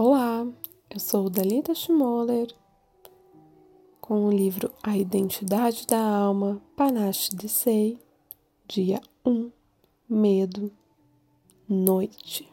[0.00, 0.46] Olá,
[0.88, 2.54] eu sou Dalita Schmoller
[4.00, 7.98] com o livro A Identidade da Alma, Panache de Sei,
[8.68, 9.50] dia 1,
[10.08, 10.70] Medo,
[11.68, 12.48] Noite.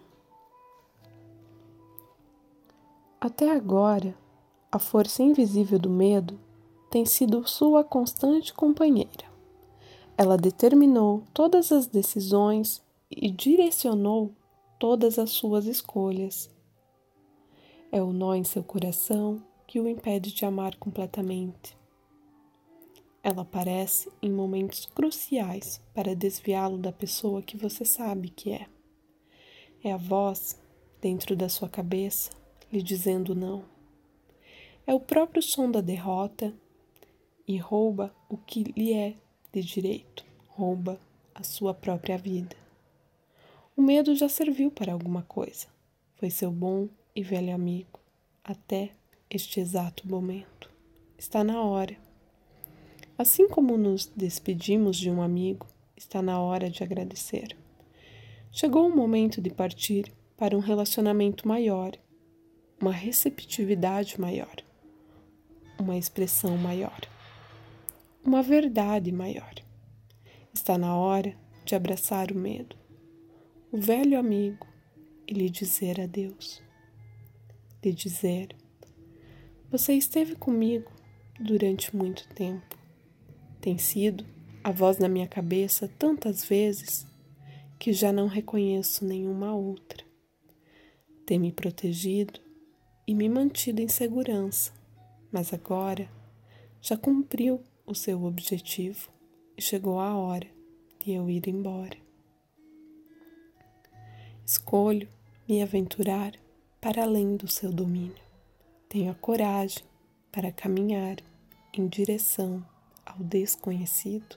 [3.21, 4.17] Até agora,
[4.71, 6.39] a força invisível do medo
[6.89, 9.31] tem sido sua constante companheira.
[10.17, 14.33] Ela determinou todas as decisões e direcionou
[14.79, 16.54] todas as suas escolhas
[17.95, 21.77] é o nó em seu coração que o impede de amar completamente.
[23.23, 28.67] Ela aparece em momentos cruciais para desviá-lo da pessoa que você sabe que é.
[29.81, 30.61] É a voz
[30.99, 32.31] dentro da sua cabeça
[32.69, 33.63] lhe dizendo não.
[34.85, 36.53] É o próprio som da derrota
[37.47, 39.15] e rouba o que lhe é
[39.53, 40.99] de direito, rouba
[41.33, 42.57] a sua própria vida.
[43.73, 45.67] O medo já serviu para alguma coisa.
[46.15, 47.97] Foi seu bom e velho amigo,
[48.43, 48.91] até
[49.29, 50.69] este exato momento.
[51.17, 51.95] Está na hora.
[53.17, 57.55] Assim como nos despedimos de um amigo, está na hora de agradecer.
[58.51, 61.93] Chegou o momento de partir para um relacionamento maior,
[62.81, 64.57] uma receptividade maior,
[65.79, 66.99] uma expressão maior,
[68.25, 69.53] uma verdade maior.
[70.53, 72.75] Está na hora de abraçar o medo,
[73.71, 74.67] o velho amigo,
[75.25, 76.64] e lhe dizer adeus
[77.85, 78.55] lhe dizer:
[79.71, 80.91] Você esteve comigo
[81.39, 82.77] durante muito tempo.
[83.61, 84.25] Tem sido
[84.63, 87.05] a voz na minha cabeça tantas vezes
[87.77, 90.03] que já não reconheço nenhuma outra.
[91.25, 92.39] Tem me protegido
[93.07, 94.71] e me mantido em segurança,
[95.31, 96.09] mas agora
[96.81, 99.09] já cumpriu o seu objetivo
[99.55, 100.47] e chegou a hora
[100.99, 101.97] de eu ir embora.
[104.45, 105.07] Escolho
[105.47, 106.33] me aventurar
[106.85, 108.23] para além do seu domínio.
[108.87, 109.83] Tenha coragem
[110.31, 111.17] para caminhar
[111.73, 112.63] em direção
[113.03, 114.35] ao desconhecido.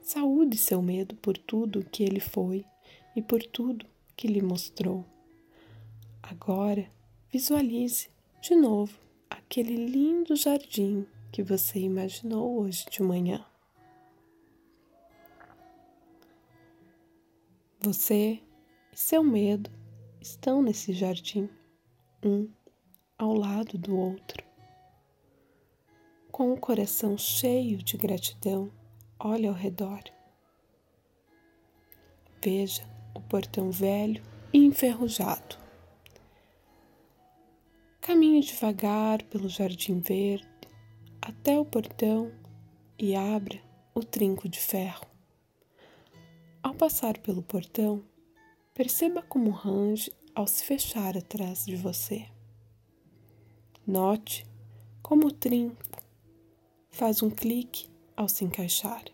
[0.00, 2.64] Saúde seu medo por tudo que ele foi
[3.16, 3.84] e por tudo
[4.16, 5.04] que lhe mostrou.
[6.22, 6.88] Agora,
[7.32, 8.08] visualize
[8.40, 8.96] de novo
[9.28, 13.44] aquele lindo jardim que você imaginou hoje de manhã.
[17.80, 18.40] Você
[18.94, 19.72] e seu medo
[20.20, 21.50] estão nesse jardim,
[22.24, 22.48] um
[23.18, 24.44] ao lado do outro.
[26.30, 28.70] Com o coração cheio de gratidão,
[29.18, 30.00] olhe ao redor.
[32.40, 34.22] Veja o portão velho
[34.52, 35.58] e enferrujado.
[38.00, 40.46] Caminhe devagar pelo jardim verde
[41.20, 42.30] até o portão
[42.96, 43.60] e abra
[43.92, 45.06] o trinco de ferro.
[46.62, 48.04] Ao passar pelo portão,
[48.74, 52.26] Perceba como range ao se fechar atrás de você.
[53.86, 54.44] Note
[55.00, 55.80] como o trinco
[56.90, 59.04] faz um clique ao se encaixar.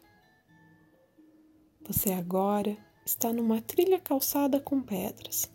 [1.86, 5.52] Você agora está numa trilha calçada com pedras.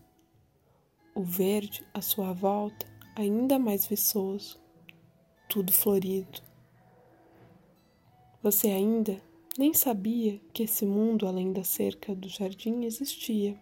[1.16, 4.62] O verde à sua volta ainda mais viçoso,
[5.50, 6.44] tudo florido.
[8.44, 9.20] Você ainda
[9.58, 13.60] nem sabia que esse mundo além da cerca do jardim existia.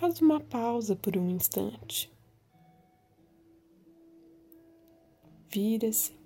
[0.00, 2.08] Faz uma pausa por um instante.
[5.50, 6.16] Vira-se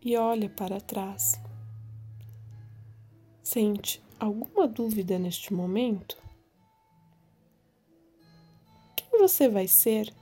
[0.00, 1.32] e olha para trás.
[3.42, 6.16] Sente alguma dúvida neste momento?
[8.94, 10.14] Quem você vai ser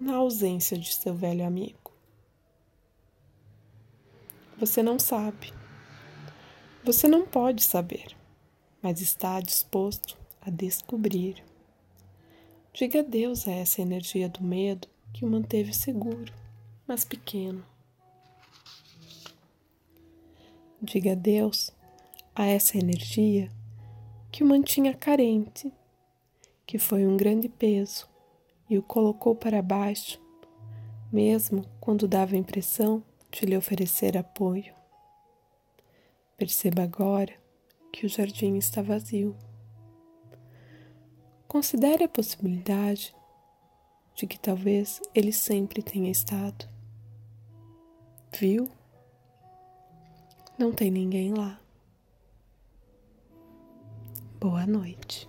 [0.00, 1.92] na ausência de seu velho amigo?
[4.56, 5.52] Você não sabe.
[6.82, 8.16] Você não pode saber,
[8.80, 11.49] mas está disposto a descobrir.
[12.72, 16.32] Diga adeus a essa energia do medo que o manteve seguro,
[16.86, 17.64] mas pequeno.
[20.80, 21.72] Diga adeus
[22.34, 23.50] a essa energia
[24.30, 25.72] que o mantinha carente,
[26.64, 28.08] que foi um grande peso
[28.68, 30.20] e o colocou para baixo,
[31.12, 33.02] mesmo quando dava a impressão
[33.32, 34.72] de lhe oferecer apoio.
[36.36, 37.34] Perceba agora
[37.92, 39.36] que o jardim está vazio.
[41.50, 43.12] Considere a possibilidade
[44.14, 46.68] de que talvez ele sempre tenha estado.
[48.38, 48.70] Viu?
[50.56, 51.60] Não tem ninguém lá.
[54.38, 55.28] Boa noite.